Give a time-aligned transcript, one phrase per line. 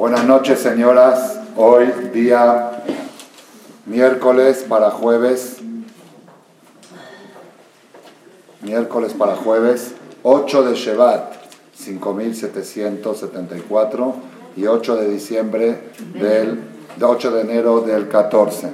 [0.00, 1.38] Buenas noches, señoras.
[1.56, 2.84] Hoy, día
[3.84, 5.58] miércoles para jueves.
[8.62, 9.92] Miércoles para jueves,
[10.22, 11.34] 8 de Shevat,
[11.74, 14.14] 5774
[14.56, 16.62] y 8 de diciembre del
[16.98, 18.72] 8 de enero del 14.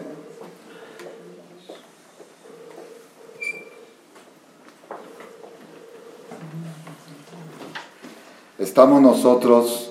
[8.61, 9.90] Estamos nosotros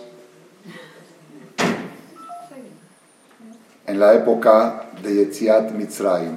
[3.96, 6.36] en la época de Yetziat Mitzrayim,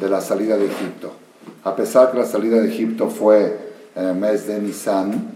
[0.00, 1.10] de la salida de Egipto.
[1.64, 5.32] A pesar que la salida de Egipto fue en el mes de Nisan,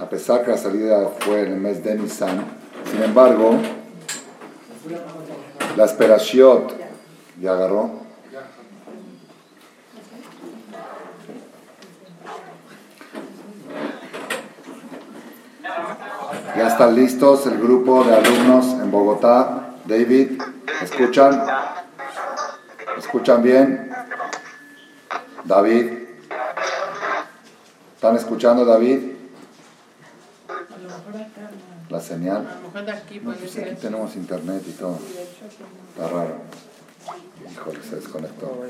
[0.00, 2.44] a pesar que la salida fue en el mes de Nisan,
[2.92, 3.56] sin embargo,
[5.76, 6.76] la Perashiot,
[7.40, 7.90] ¿ya agarró?
[16.56, 19.61] Ya están listos el grupo de alumnos en Bogotá.
[19.84, 20.40] David,
[20.82, 21.44] ¿escuchan?
[22.96, 23.90] ¿Escuchan bien?
[25.44, 25.92] David.
[27.94, 29.12] ¿Están escuchando, David?
[31.90, 32.48] La señal.
[33.24, 34.98] Pues aquí tenemos internet y todo.
[35.94, 36.36] Está raro.
[37.52, 38.64] Híjole, se desconectó.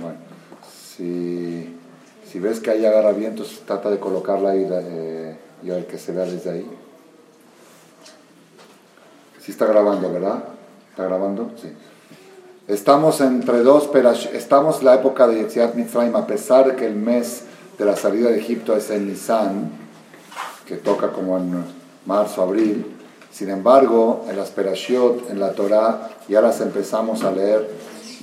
[0.00, 0.18] Bueno,
[0.96, 1.76] si,
[2.28, 6.12] si ves que ahí agarra vientos, trata de colocarla ahí eh, y a que se
[6.12, 6.70] vea desde ahí.
[9.46, 10.42] Sí está grabando, ¿verdad?
[10.90, 11.52] ¿Está grabando?
[11.62, 11.68] Sí.
[12.66, 16.84] Estamos entre dos, pero estamos en la época de Yetziat Mitzrayim, a pesar de que
[16.84, 17.42] el mes
[17.78, 19.70] de la salida de Egipto es en Nisan,
[20.66, 21.62] que toca como en
[22.06, 22.96] marzo, abril.
[23.30, 27.70] Sin embargo, en las Perashiot, en la Torah, ya las empezamos a leer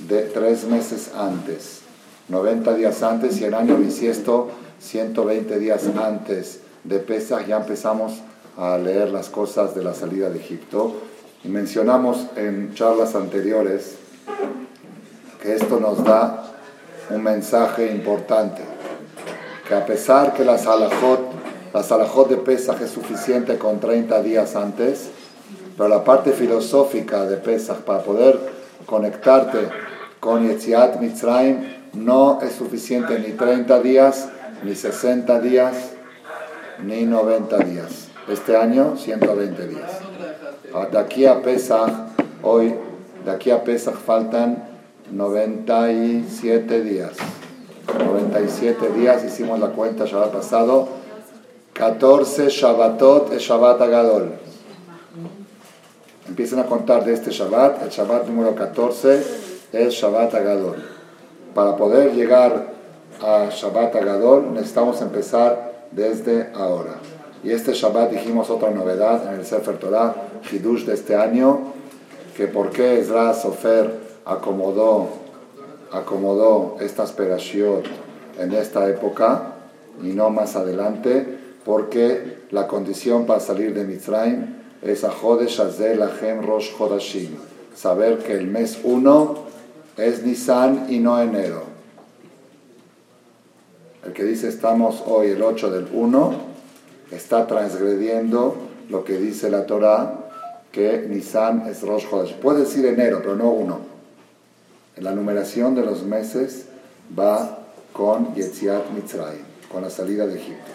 [0.06, 1.80] de tres meses antes,
[2.28, 8.12] 90 días antes, y el año bisiesto, 120 días antes de Pesach, ya empezamos
[8.58, 11.13] a leer las cosas de la salida de Egipto.
[11.44, 13.96] Y mencionamos en charlas anteriores
[15.42, 16.42] que esto nos da
[17.10, 18.62] un mensaje importante,
[19.68, 21.20] que a pesar que la salajot,
[21.74, 25.10] la salajot de Pesach es suficiente con 30 días antes,
[25.76, 28.38] pero la parte filosófica de Pesach para poder
[28.86, 29.68] conectarte
[30.20, 31.58] con Yetziat Mitzrayim
[31.92, 34.28] no es suficiente ni 30 días,
[34.62, 35.74] ni 60 días,
[36.82, 38.08] ni 90 días.
[38.28, 40.13] Este año 120 días.
[40.76, 41.88] Ah, de aquí a Pesach,
[42.42, 42.74] hoy,
[43.24, 44.64] de aquí a Pesach faltan
[45.12, 47.12] 97 días.
[47.96, 50.88] 97 días, hicimos la cuenta Shabbat pasado.
[51.74, 54.32] 14 Shabbatot es Shabbat Agadol.
[56.26, 57.84] Empiezan a contar de este Shabbat.
[57.84, 59.22] El Shabbat número 14
[59.72, 60.82] es Shabbat Agadol.
[61.54, 62.72] Para poder llegar
[63.22, 67.13] a Shabbat Agadol necesitamos empezar desde ahora.
[67.44, 70.14] Y este Shabbat dijimos otra novedad en el Sefer Torah,
[70.50, 71.74] Hidush de este año,
[72.34, 73.92] que por qué Ezra Sofer
[74.24, 75.08] acomodó,
[75.92, 77.84] acomodó estas perashiot
[78.38, 79.56] en esta época
[80.02, 84.46] y no más adelante, porque la condición para salir de Mitzrayim
[84.80, 86.00] es a Jodesh Azel
[86.42, 86.70] Rosh
[87.74, 89.34] saber que el mes 1
[89.98, 91.62] es Nisan y no enero.
[94.02, 96.53] El que dice estamos hoy el 8 del 1,
[97.10, 98.56] está transgrediendo
[98.88, 100.20] lo que dice la Torah,
[100.70, 102.34] que Nisan es Rosh Chodesh.
[102.36, 103.78] Puede decir enero, pero no uno.
[104.98, 106.66] La numeración de los meses
[107.16, 107.58] va
[107.92, 110.72] con Yetziat Mitzrayim, con la salida de Egipto.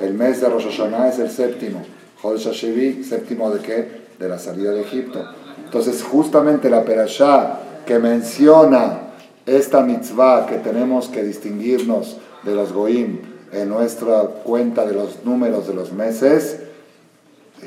[0.00, 1.82] El mes de Rosh Hashanah es el séptimo.
[2.20, 3.88] Chodesh Hashevi, séptimo de qué?
[4.18, 5.24] De la salida de Egipto.
[5.64, 9.00] Entonces, justamente la Perashá que menciona
[9.44, 15.66] esta mitzvah que tenemos que distinguirnos de los Goim, en nuestra cuenta de los números
[15.66, 16.60] de los meses,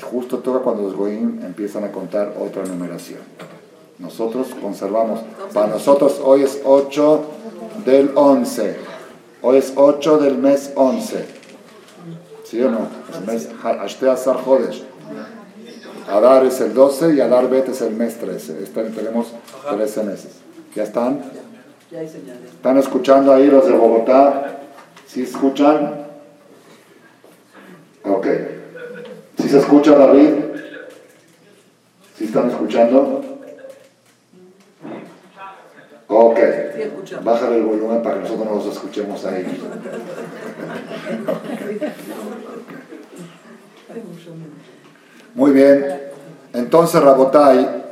[0.01, 3.19] justo toca cuando los Goim empiezan a contar otra numeración.
[3.99, 5.21] Nosotros conservamos,
[5.53, 7.21] para nosotros hoy es 8
[7.85, 8.75] del 11,
[9.41, 11.25] hoy es 8 del mes 11.
[12.43, 12.87] ¿Sí o no?
[13.17, 14.83] El mes Ashte Azar Jodesh.
[16.09, 18.53] Adar es el 12 y Adar Bet es el mes 13.
[18.73, 19.33] tenemos
[19.69, 20.31] 13 meses.
[20.73, 21.21] ¿Ya están?
[21.91, 24.56] ¿Están escuchando ahí los de Bogotá?
[25.07, 26.05] ¿Sí escuchan?
[28.03, 28.27] Ok.
[29.39, 30.33] ¿Sí se escucha David?
[32.17, 33.23] ¿Sí están escuchando?
[36.07, 36.39] Ok.
[37.23, 39.45] Bájale el volumen para que nosotros nos escuchemos ahí.
[45.35, 46.01] Muy bien.
[46.53, 47.83] Entonces, Rabotai,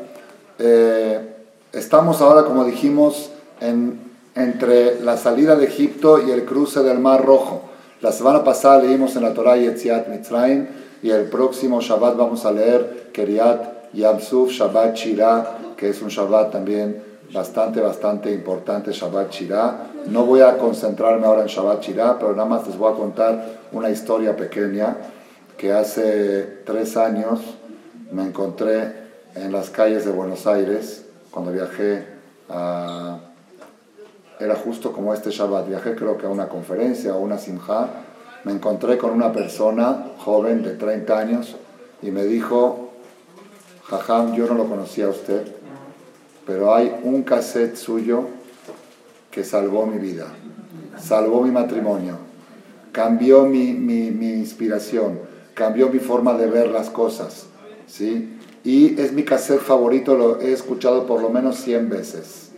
[0.60, 1.36] eh,
[1.72, 4.05] estamos ahora, como dijimos, en
[4.36, 7.62] entre la salida de Egipto y el cruce del Mar Rojo.
[8.02, 10.68] La semana pasada leímos en la Torah Yetziat Mitzrayim
[11.02, 16.52] y el próximo Shabbat vamos a leer Keriat Yamsuf Shabbat Shirah, que es un Shabbat
[16.52, 17.02] también
[17.34, 19.92] bastante, bastante importante, Shabbat Shirah.
[20.08, 23.60] No voy a concentrarme ahora en Shabbat Shirah, pero nada más les voy a contar
[23.72, 24.98] una historia pequeña
[25.58, 27.40] que hace tres años
[28.12, 29.06] me encontré
[29.36, 32.06] en las calles de Buenos Aires cuando viajé
[32.50, 33.20] a...
[34.40, 37.90] Era justo como este Shabbat, viajé creo que a una conferencia o una simja,
[38.44, 41.56] me encontré con una persona joven de 30 años
[42.02, 42.92] y me dijo,
[43.86, 45.48] Jajam, yo no lo conocía a usted,
[46.46, 48.26] pero hay un cassette suyo
[49.32, 50.28] que salvó mi vida,
[50.98, 52.18] salvó mi matrimonio,
[52.92, 55.20] cambió mi, mi, inspiración,
[55.54, 57.48] cambió mi forma de ver las cosas,
[57.88, 58.38] ¿sí?
[58.64, 62.52] Y es mi cassette favorito, lo he escuchado por lo menos 100 veces.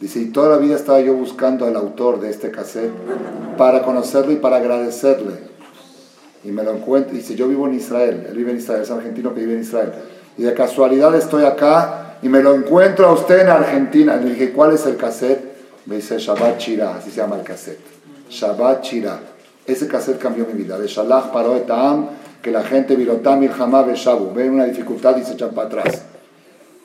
[0.00, 2.92] Dice, y toda la vida estaba yo buscando al autor de este cassette
[3.56, 5.48] para conocerlo y para agradecerle.
[6.44, 9.34] Y me lo encuentro, dice, yo vivo en Israel, él vive en Israel, es argentino
[9.34, 9.92] que vive en Israel.
[10.36, 14.16] Y de casualidad estoy acá y me lo encuentro a usted en Argentina.
[14.16, 15.42] Le dije, ¿cuál es el cassette?
[15.86, 17.80] Me dice, Shabbat Chira, así se llama el cassette.
[18.30, 19.18] Shabbat Chira.
[19.66, 20.78] Ese cassette cambió mi vida.
[20.78, 22.08] De Shalach Paro Etam,
[22.40, 24.32] que la gente virotam y jamás Shabu.
[24.32, 26.02] Ven una dificultad y se echan para atrás.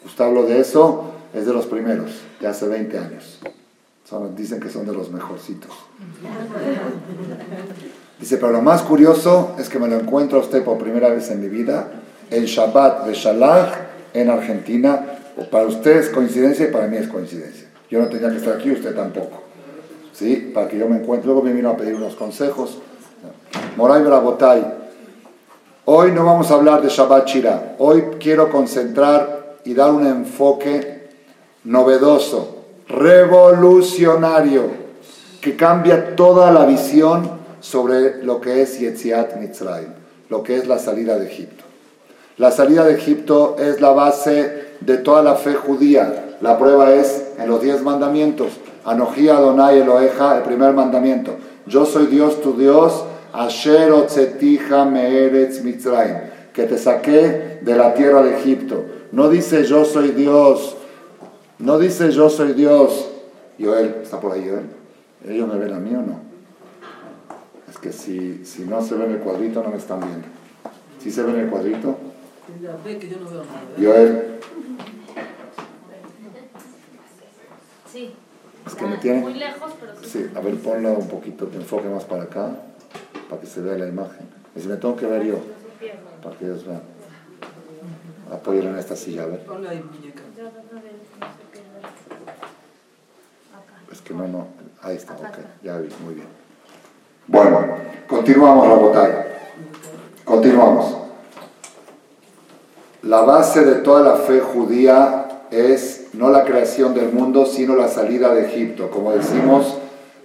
[0.06, 3.40] Usted habló de eso, es de los primeros, de hace 20 años.
[4.38, 5.72] dicen que son de los mejorcitos.
[8.20, 11.30] Dice, pero lo más curioso es que me lo encuentro a usted por primera vez
[11.32, 11.92] en mi vida,
[12.30, 13.74] en Shabbat de Shalach,
[14.14, 15.06] en Argentina.
[15.52, 17.68] Para usted es coincidencia y para mí es coincidencia.
[17.90, 19.42] Yo no tenía que estar aquí, usted tampoco.
[20.14, 20.52] ¿Sí?
[20.54, 21.26] Para que yo me encuentre.
[21.26, 22.80] Luego me vino a pedir unos consejos.
[23.76, 24.64] Moray Brabotay.
[25.86, 27.76] Hoy no vamos a hablar de Shabbat Shira.
[27.80, 31.03] Hoy quiero concentrar y dar un enfoque
[31.64, 34.84] novedoso, revolucionario,
[35.42, 37.30] que cambia toda la visión
[37.60, 39.90] sobre lo que es Yetziat Mitzrayim,
[40.30, 41.64] lo que es la salida de Egipto.
[42.38, 46.36] La salida de Egipto es la base de toda la fe judía.
[46.42, 48.54] La prueba es en los diez mandamientos.
[48.86, 51.36] Anoji Adonai Eloheja, el primer mandamiento.
[51.68, 56.18] Yo soy Dios, tu Dios, Asher Otzetija Meeretz Mitzrayim,
[56.54, 58.84] que te saqué de la tierra de Egipto.
[59.12, 60.76] No dice yo soy Dios,
[61.60, 63.10] no dice yo soy Dios.
[63.60, 64.66] Joel, ¿está por ahí Joel?
[65.28, 66.20] ¿Ellos me ven a mí o no?
[67.70, 70.28] Es que si, si no se ve en el cuadrito no me están viendo.
[71.00, 71.98] ¿Sí se ve en el cuadrito?
[73.80, 74.40] Joel.
[77.92, 78.14] Sí.
[78.66, 79.22] Es que me tiene.
[79.22, 80.10] Muy lejos, pero sí.
[80.10, 82.50] Sí, a ver, ponlo un poquito, te enfoque más para acá,
[83.30, 84.28] para que se vea la imagen.
[84.56, 85.40] Y si me tengo que ver yo,
[86.24, 86.82] para que ellos vean.
[88.32, 89.46] Apóyenlo en esta silla, a ver.
[93.92, 94.48] Es que no, no.
[94.82, 95.38] Ahí está, ok.
[95.64, 96.28] Ya vi, muy bien.
[97.28, 97.60] Bueno,
[98.08, 99.28] continuamos la botella.
[100.26, 100.98] Continuamos.
[103.04, 107.88] La base de toda la fe judía es no la creación del mundo, sino la
[107.88, 108.90] salida de Egipto.
[108.90, 109.78] Como decimos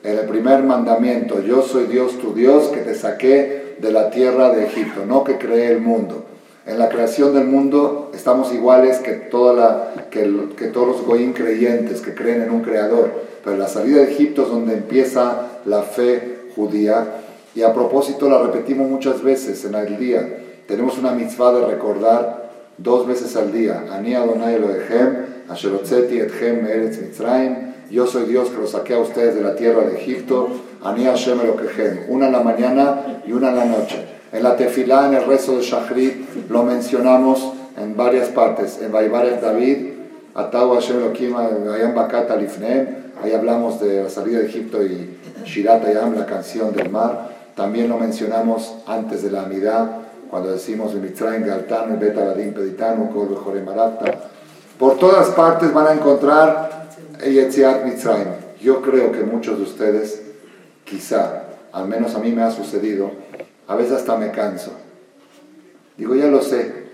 [0.02, 4.50] en el primer mandamiento, yo soy Dios tu Dios que te saqué de la tierra
[4.50, 6.24] de Egipto, no que creé el mundo.
[6.68, 12.14] En la creación del mundo estamos iguales que, toda que, todos los goyim creyentes que
[12.14, 13.10] creen en un creador.
[13.42, 17.22] Pero la salida de Egipto es donde empieza la fe judía.
[17.54, 20.28] Y a propósito la repetimos muchas veces en el día.
[20.66, 23.86] Tenemos una mitzvah de recordar dos veces al día.
[23.90, 27.56] Ani Adonai Elohechem, Asherotzeti etchem Eretz Mitzrayim.
[27.90, 30.48] Yo soy Dios que los saqué a ustedes de la tierra de Egipto.
[30.84, 32.10] Ani Hashem Elohechem.
[32.10, 34.07] Una en la mañana y una en la noche.
[34.32, 38.80] En la tefilá, en el rezo de Shachrit, lo mencionamos en varias partes.
[38.82, 39.94] En Vaibarek David,
[40.34, 42.86] Atau Hashem Elohim, Ayam Bakat Alifnem.
[43.22, 47.30] Ahí hablamos de la salida de Egipto y Shirat Ayam, la canción del mar.
[47.56, 49.90] También lo mencionamos antes de la Amidad
[50.30, 53.10] cuando decimos Mitzrayim Galtano, Betaladim Peditano,
[54.78, 56.88] por todas partes van a encontrar
[57.24, 58.28] Yetziat Mitzrayim.
[58.60, 60.22] Yo creo que muchos de ustedes,
[60.84, 63.10] quizá, al menos a mí me ha sucedido,
[63.68, 64.72] a veces hasta me canso.
[65.96, 66.86] Digo, ya lo sé,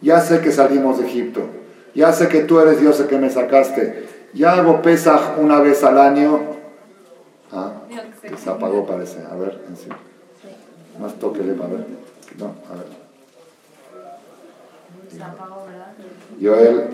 [0.00, 1.40] ya sé que salimos de Egipto,
[1.94, 5.82] ya sé que tú eres Dios el que me sacaste, ya hago Pesach una vez
[5.82, 6.40] al año.
[7.50, 7.72] Ah,
[8.36, 9.88] se apagó parece, a ver, en sí.
[11.00, 11.86] Más toquele, a ver.
[12.38, 13.08] No, a ver.
[16.40, 16.88] Joel,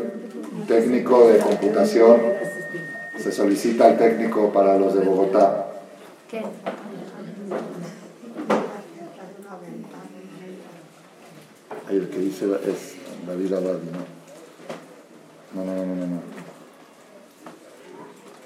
[0.68, 2.20] técnico de computación,
[3.18, 5.66] se solicita al técnico para los de Bogotá.
[6.30, 6.42] ¿Qué?
[11.88, 12.94] Ahí el que dice es
[13.26, 14.14] David Abadi, ¿no?
[15.54, 16.22] No, no, no, no, no.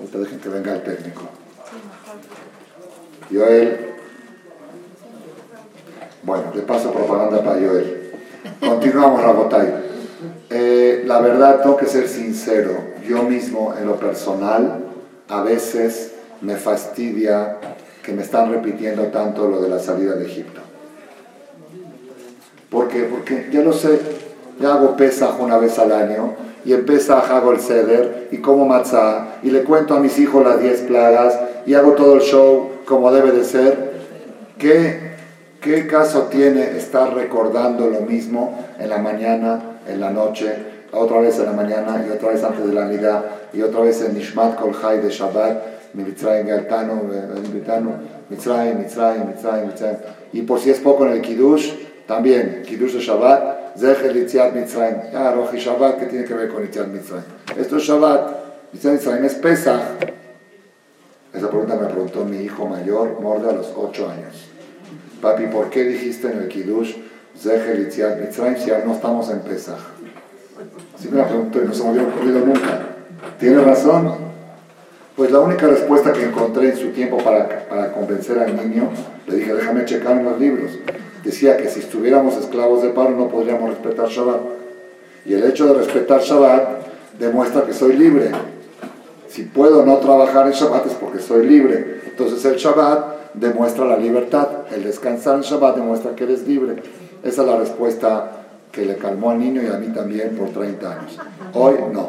[0.01, 1.23] Ustedes dejen que venga el técnico.
[3.33, 3.95] Joel.
[6.23, 8.13] Bueno, le paso propaganda para Joel.
[8.61, 9.75] Continuamos, Rabotay.
[10.51, 12.73] Eh, la verdad, tengo que ser sincero.
[13.07, 14.85] Yo mismo, en lo personal,
[15.29, 17.57] a veces me fastidia
[18.03, 20.61] que me están repitiendo tanto lo de la salida de Egipto.
[22.71, 23.05] ¿Por qué?
[23.05, 23.99] Porque ya lo sé,
[24.61, 26.35] ya hago Pesaj una vez al año
[26.65, 30.45] y en Pesaj hago el ceder y como matzah y le cuento a mis hijos
[30.45, 33.89] las 10 plagas y hago todo el show como debe de ser.
[34.59, 35.13] ¿Qué,
[35.61, 40.55] ¿Qué caso tiene estar recordando lo mismo en la mañana, en la noche,
[40.93, 44.03] otra vez en la mañana y otra vez antes de la Liga y otra vez
[44.03, 47.03] en Nishmat Kol Chai de Shabbat, Mitzrayim Galtano,
[48.29, 49.97] Mitzrayim, Mitzrayim, Mitzrayim,
[50.33, 51.73] Y por si es poco en el Kiddush,
[52.09, 55.15] también Kiddush de Shabbat, Zecher Litziat Mitzrayim.
[55.15, 57.25] Ah, Roji Shabbat, ¿qué tiene que ver con Litziat Mitzrayim?
[57.55, 59.83] Esto es Shabbat, Litziat Mitzrayim es Pesach.
[61.35, 64.49] Esa pregunta me preguntó mi hijo mayor, Morda, a los 8 años.
[65.21, 66.97] Papi, ¿por qué dijiste en el Kiddush
[67.37, 69.79] Zecher Litziat Mitzrayim si ahora no estamos en Pesach?
[70.99, 72.87] Así me la preguntó y no se me había ocurrido nunca.
[73.39, 74.15] ¿Tiene razón?
[75.15, 78.89] Pues la única respuesta que encontré en su tiempo para, para convencer al niño,
[79.27, 80.71] le dije, déjame checar en los libros.
[81.29, 84.41] Decía que si estuviéramos esclavos de paro no podríamos respetar Shabbat.
[85.27, 86.87] Y el hecho de respetar Shabbat
[87.19, 88.31] demuestra que soy libre.
[89.29, 92.01] Si puedo no trabajar en Shabbat es porque soy libre.
[92.07, 94.49] Entonces el Shabbat demuestra la libertad.
[94.75, 96.77] El descansar en Shabbat demuestra que eres libre.
[97.23, 100.91] Esa es la respuesta que le calmó al niño y a mí también por 30
[100.91, 101.19] años.
[101.53, 102.09] Hoy no.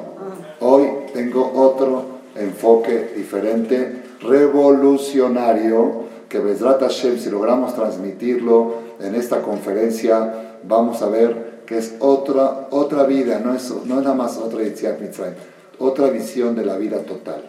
[0.61, 2.05] Hoy tengo otro
[2.37, 11.49] enfoque diferente, revolucionario, que Bezrat Hashem, si logramos transmitirlo en esta conferencia, vamos a ver
[11.65, 15.35] que es otra, otra vida, no es, no es nada más otra Yetziat Mitzrayim,
[15.77, 17.43] otra visión de la vida total.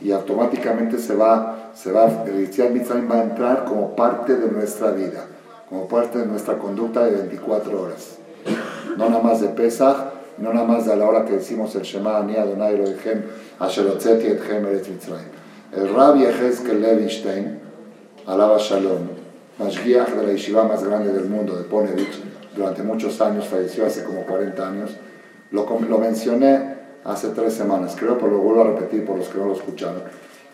[0.00, 4.50] Y automáticamente se va, se va, el Yetziat Mitzrayim va a entrar como parte de
[4.50, 5.26] nuestra vida,
[5.68, 8.18] como parte de nuestra conducta de 24 horas.
[8.96, 9.96] No nada más de Pesach,
[10.38, 13.22] no nada más de la hora que decimos el Shema Ani Adonai Elohim
[13.58, 15.28] Asher Otzeti Etchem Eretz Mitzrayim.
[15.74, 17.58] El Rabbi Ezekiel Levinstein,
[18.26, 19.25] alaba Shalom,
[19.58, 22.22] Mashgiach de la yeshiva más grande del mundo, de Ponevich,
[22.54, 24.90] durante muchos años, falleció hace como 40 años,
[25.50, 29.38] lo, lo mencioné hace tres semanas, creo, pero lo vuelvo a repetir por los que
[29.38, 30.02] no lo escucharon.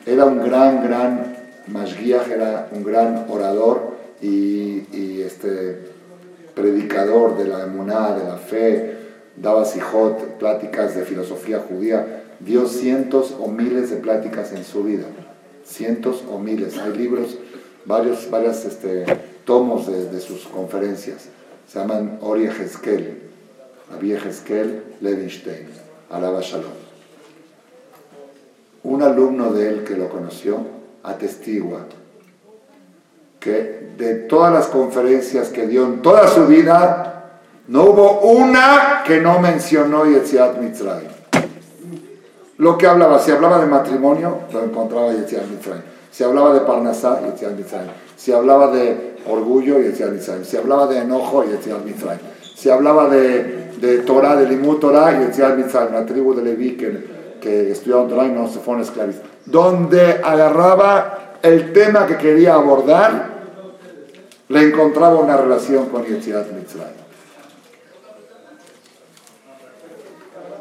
[0.04, 1.36] Era un gran, gran
[1.68, 5.78] Mashgiach, era un gran orador y, y este,
[6.54, 8.96] predicador de la emuná, de la fe,
[9.36, 15.06] daba sijot, pláticas de filosofía judía, dio cientos o miles de pláticas en su vida,
[15.64, 16.78] cientos o miles.
[16.78, 17.38] Hay libros,
[17.84, 19.04] varios varios, este,
[19.44, 21.28] tomos de, sus conferencias,
[21.68, 23.30] se llaman Ori Hezkel,
[23.94, 25.68] Abie Hezkel Levinstein,
[26.10, 26.72] Alaba Shalom.
[28.84, 30.58] Un alumno de él que lo conoció
[31.02, 31.86] atestigua
[33.42, 39.20] que de todas las conferencias que dio en toda su vida, no hubo una que
[39.20, 41.10] no mencionó Yetziat Mitzrayim.
[42.58, 45.82] Lo que hablaba, si hablaba de matrimonio, lo encontraba Yetziat Mitzrayim.
[46.12, 47.90] Si hablaba de Parnasá, Yetziat Mitzrayim.
[48.16, 50.44] Si hablaba de orgullo, Yetziat Mitzrayim.
[50.44, 52.20] Si hablaba de enojo, Yetziat Mitzrayim.
[52.54, 55.94] Si hablaba de, de Torah, de Limut Torah, Yetziat Mitzrayim.
[55.94, 59.24] La tribu de Leví que, que estudiaron y no se fueron esclavistas.
[59.46, 63.32] Donde agarraba el tema que quería abordar,
[64.48, 67.02] le encontraba una relación con Yetziat Mitzrayim.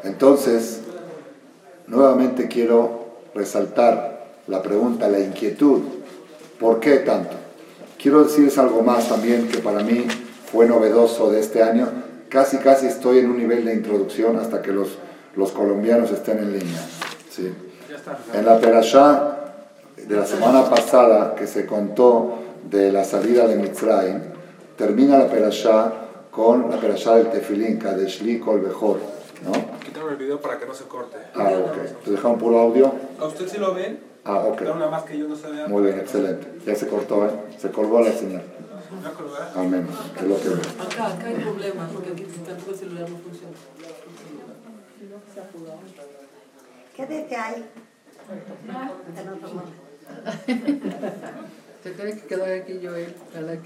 [0.04, 0.80] Entonces,
[1.88, 4.11] nuevamente quiero resaltar
[4.46, 5.80] la pregunta, la inquietud.
[6.58, 7.36] ¿Por qué tanto?
[7.98, 10.06] Quiero decirles algo más también que para mí
[10.50, 11.88] fue novedoso de este año.
[12.28, 14.98] Casi, casi estoy en un nivel de introducción hasta que los,
[15.36, 16.80] los colombianos estén en línea.
[17.30, 17.52] ¿sí?
[18.34, 19.54] En la perashá
[19.96, 24.20] de la semana pasada que se contó de la salida de Mitzrayim,
[24.76, 25.92] termina la perashá
[26.30, 28.98] con la perashá del tefilín, Kadeshli Kol Bejor,
[29.44, 29.52] ¿no?
[29.84, 31.18] Quitaron el video para que no se corte.
[31.34, 32.04] Ah, ok.
[32.04, 32.92] ¿Te dejaron puro audio?
[33.20, 34.11] ¿A usted sí lo ven?
[34.24, 34.62] Ah, ok.
[34.74, 35.66] Una más que yo no sabía.
[35.66, 36.46] Muy bien, excelente.
[36.64, 37.30] Ya se cortó, ¿eh?
[37.58, 38.42] Se colgó la señal.
[38.90, 39.52] ¿Me va a colgar?
[39.56, 40.58] Al menos, es lo que veo.
[40.58, 43.56] Acá, acá hay problemas, porque aquí tanto el celular no funciona.
[46.94, 47.64] Quédate ahí.
[51.82, 53.14] Se tiene que quedar aquí yo él.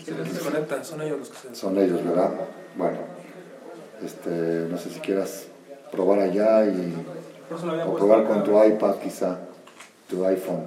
[0.04, 2.30] Se desconectan, son ellos los que se Son ellos, ¿verdad?
[2.76, 2.98] Bueno,
[4.02, 4.30] este,
[4.70, 5.48] no sé si quieras
[5.90, 6.94] probar allá y,
[7.86, 9.38] o probar con tu iPad quizá,
[10.08, 10.64] tu iPhone.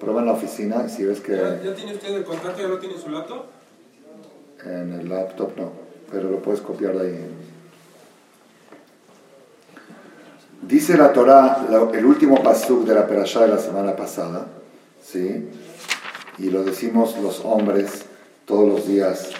[0.00, 2.60] Prueba en la oficina y si ves que ¿Ya, ¿Ya tiene usted el contrato?
[2.60, 3.44] ¿Ya lo tiene en su laptop?
[4.64, 5.72] en el laptop no,
[6.10, 7.26] pero lo puedes copiar de ahí.
[10.62, 14.46] Dice la Torah, el último pasuk de la perashá de la semana pasada,
[15.04, 15.48] ¿sí?
[16.38, 18.04] y lo decimos los hombres
[18.44, 19.30] todos los días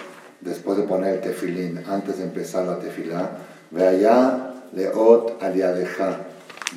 [0.41, 3.31] después de poner el tefilín, antes de empezar la tefilá,
[3.71, 6.19] ve allá leot aliadeja,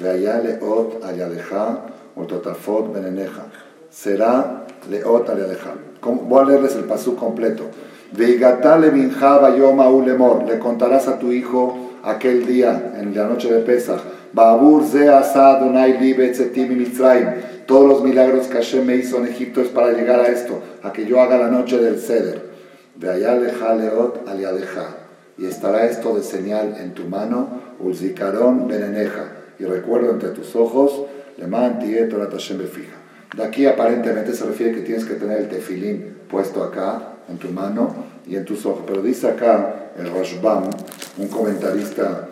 [0.01, 1.81] ve allá leot aliadeja,
[2.17, 3.47] ultotafot beneneja,
[3.91, 5.75] será leot aliadeja.
[6.03, 7.65] Voy a leerles el pasú completo.
[8.13, 13.61] Veigatale binjaba yoma ulemor, le contarás a tu hijo aquel día, en la noche de
[13.63, 14.01] Pesach,
[14.33, 16.33] Babur ze Adonai libe
[16.69, 17.29] mitzrayim.
[17.67, 20.93] Todos los milagros que Hashem me hizo en Egipto es para llegar a esto, a
[20.93, 22.51] que yo haga la noche del Seder.
[22.95, 24.99] De allá leja leot aliadeja.
[25.39, 27.49] Y estará esto de señal en tu mano,
[27.81, 29.25] ulzikaron beneneja.
[29.59, 31.03] Y recuerdo entre tus ojos,
[31.39, 32.97] Hashem befija.
[33.37, 37.49] De aquí aparentemente se refiere que tienes que tener el tefilín puesto acá, en tu
[37.49, 37.95] mano
[38.27, 38.85] y en tus ojos.
[38.87, 40.71] Pero dice acá el Rashbam,
[41.19, 42.29] un comentarista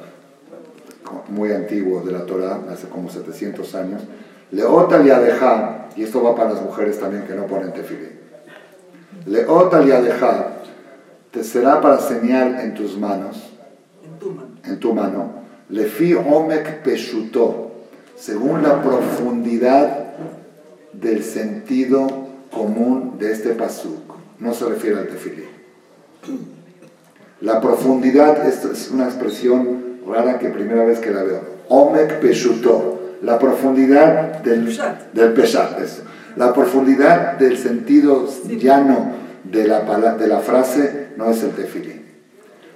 [1.28, 4.02] muy antiguo de la Torah, hace como 700 años,
[4.50, 8.20] Leota liadeja, y esto va para las mujeres también que no ponen tefilín.
[9.26, 10.58] Leota liadeja,
[11.30, 13.52] te será para señal en tus manos,
[14.04, 14.48] En tu mano.
[14.64, 17.72] en tu mano, lefi omek peshuto,
[18.16, 20.14] según la profundidad
[20.92, 22.06] del sentido
[22.50, 24.14] común de este pasuk.
[24.38, 25.48] No se refiere al tefilín.
[27.40, 31.40] La profundidad esto es una expresión rara que primera vez que la veo.
[31.68, 34.76] Omek peshuto, la profundidad del,
[35.12, 36.02] del peshat, eso.
[36.36, 39.12] La profundidad del sentido llano
[39.44, 39.80] de la,
[40.18, 42.02] de la frase no es el tefilín.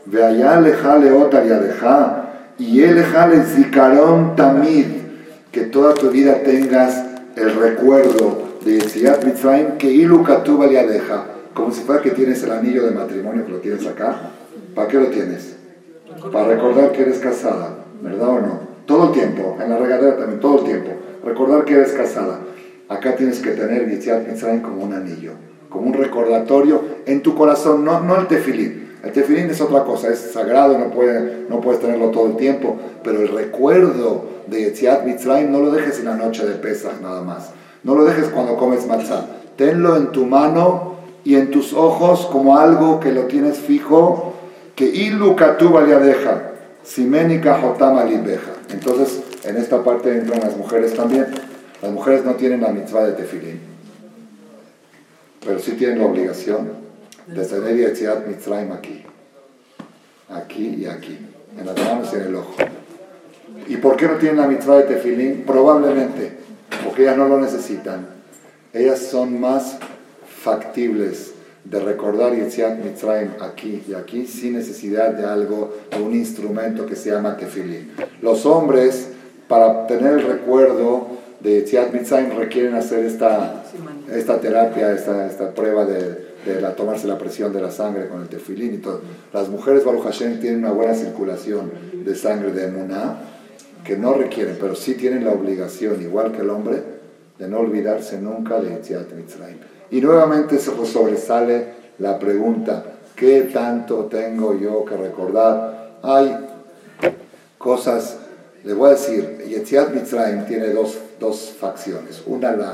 [0.07, 2.28] Ve allá lejale otra y aleja,
[2.59, 4.87] y él lejale zikaron tamid,
[5.53, 7.05] que toda tu vida tengas
[7.37, 12.43] el recuerdo de Yetziat Mitzrayim, que ilu katuba y aleja, como si fuera que tienes
[12.43, 14.33] el anillo de matrimonio que lo tienes acá.
[14.75, 15.57] ¿Para qué lo tienes?
[16.33, 18.61] Para recordar que eres casada, ¿verdad o no?
[18.87, 20.91] Todo el tiempo, en la regadera también, todo el tiempo.
[21.25, 22.41] Recordar que eres casada.
[22.89, 25.33] Acá tienes que tener Yetziat Mitzrayim como un anillo,
[25.69, 28.88] como un recordatorio en tu corazón, no, no el tefilín.
[29.03, 32.77] El tefilín es otra cosa, es sagrado, no, puede, no puedes tenerlo todo el tiempo,
[33.05, 37.23] pero el recuerdo de Yetziat Mitzrayim no lo dejes en la noche de Pesach nada
[37.23, 37.51] más.
[37.85, 39.27] No lo dejes cuando comes matzah.
[39.57, 44.35] Tenlo en tu mano y en tus ojos como algo que lo tienes fijo,
[44.75, 48.53] que ilu deja, siménica jotama libeja.
[48.71, 51.27] Entonces, en esta parte entran las mujeres también.
[51.83, 53.61] Las mujeres no tienen la mitzvah de tefilín,
[55.47, 56.88] pero sí tienen la obligación
[57.29, 59.05] de tener Yetziat Mitzrayim aquí,
[60.31, 61.19] aquí y aquí,
[61.59, 62.55] en las manos y en el ojo.
[63.67, 65.45] ¿Y por qué no tienen la mitzvah de tefilín?
[65.47, 66.39] Probablemente
[66.85, 68.07] porque ellas no lo necesitan.
[68.73, 69.79] Ellas son más
[70.43, 71.33] factibles
[71.65, 76.97] de recordar Yetziat Mitzrayim aquí y aquí sin necesidad de algo, de un instrumento que
[76.97, 77.93] se llama tefilín.
[78.23, 79.09] Los hombres,
[79.49, 81.09] para tener el recuerdo
[81.41, 83.65] de Yetziat Mitzrayim, requieren hacer esta,
[84.11, 88.23] esta terapia, esta, esta prueba de, de la, tomarse la presión de la sangre con
[88.23, 89.01] el tefilín y todo.
[89.33, 91.71] Las mujeres, Baruch Hashem, tienen una buena circulación
[92.05, 93.19] de sangre de emuná,
[93.85, 96.83] que no requieren, pero sí tienen la obligación, igual que el hombre,
[97.39, 99.59] de no olvidarse nunca de Yetziat Mitzrayim.
[99.91, 102.85] Y nuevamente se sobresale la pregunta,
[103.17, 105.99] ¿qué tanto tengo yo que recordar?
[106.03, 106.37] Hay
[107.57, 108.19] cosas,
[108.65, 112.73] le voy a decir, Yetziat Mitzrayim tiene dos, dos facciones, una la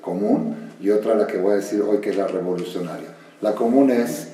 [0.00, 3.08] común y otra la que voy a decir hoy que es la revolucionaria.
[3.40, 4.28] La común es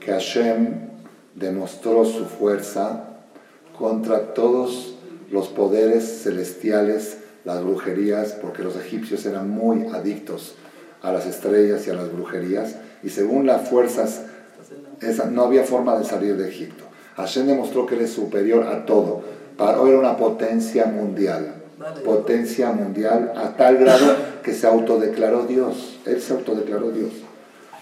[0.00, 0.88] que Hashem
[1.34, 3.04] demostró su fuerza
[3.78, 4.96] contra todos
[5.30, 10.54] los poderes celestiales, las brujerías, porque los egipcios eran muy adictos
[11.02, 14.22] a las estrellas y a las brujerías, y según las fuerzas,
[15.00, 16.84] esa, no había forma de salir de Egipto.
[17.16, 19.22] Hashem demostró que él es superior a todo.
[19.56, 21.54] Para hoy era una potencia mundial.
[22.04, 26.00] Potencia mundial a tal grado que se autodeclaró Dios.
[26.06, 27.10] Él se autodeclaró Dios.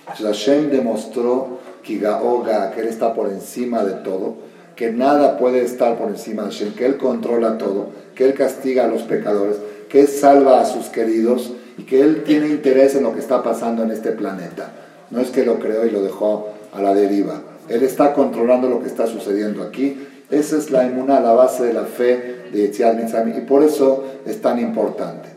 [0.06, 4.36] Hashem demostró que Gaoga, que él está por encima de todo,
[4.78, 8.84] que nada puede estar por encima de Hashem, que Él controla todo, que Él castiga
[8.84, 9.56] a los pecadores,
[9.88, 13.42] que Él salva a sus queridos y que Él tiene interés en lo que está
[13.42, 14.70] pasando en este planeta.
[15.10, 17.42] No es que lo creó y lo dejó a la deriva.
[17.68, 20.06] Él está controlando lo que está sucediendo aquí.
[20.30, 24.40] Esa es la inmuna, la base de la fe de Mitzrayim y por eso es
[24.40, 25.28] tan importante.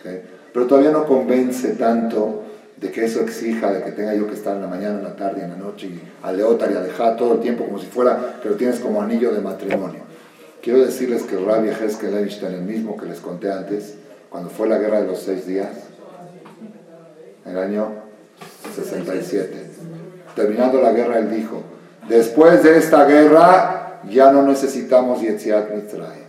[0.00, 0.41] ¿ok?
[0.52, 2.42] Pero todavía no convence tanto
[2.76, 5.14] de que eso exija, de que tenga yo que estar en la mañana, en la
[5.16, 7.86] tarde, en la noche, y a leota y a dejar todo el tiempo como si
[7.86, 10.00] fuera lo tienes como anillo de matrimonio.
[10.60, 13.94] Quiero decirles que Rabbi Heskel Einstein, el mismo que les conté antes,
[14.30, 15.70] cuando fue la guerra de los seis días,
[17.44, 17.88] en el año
[18.74, 19.70] 67,
[20.34, 21.62] terminando la guerra, él dijo,
[22.08, 26.21] después de esta guerra ya no necesitamos Yetziat Mitzrayim.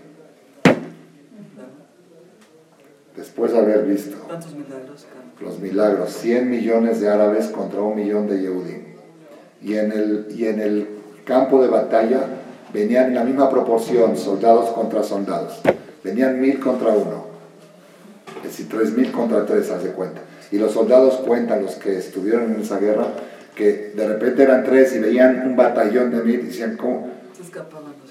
[3.24, 4.18] Después de haber visto
[4.54, 5.08] milagros.
[5.40, 8.84] los milagros, 100 millones de árabes contra un millón de Yehudim.
[9.62, 10.90] Y en el, y en el
[11.24, 12.20] campo de batalla
[12.74, 15.62] venían en la misma proporción soldados contra soldados.
[16.04, 17.28] Venían mil contra uno.
[18.44, 20.20] Es decir, tres mil contra tres, haz de cuenta.
[20.52, 23.08] Y los soldados cuentan, los que estuvieron en esa guerra,
[23.56, 27.10] que de repente eran tres y veían un batallón de mil y decían, ¿cómo?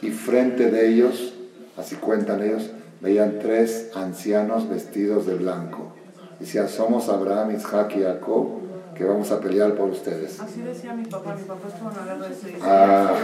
[0.01, 1.35] Y frente de ellos,
[1.77, 2.70] así cuentan ellos,
[3.03, 5.93] veían tres ancianos vestidos de blanco.
[6.38, 8.61] Decían, somos Abraham, Isaac y Jacob,
[8.95, 10.41] que vamos a pelear por ustedes.
[10.41, 12.57] Así decía mi papá, mi papá estuvo en la guerra de seis.
[12.62, 13.15] Ah,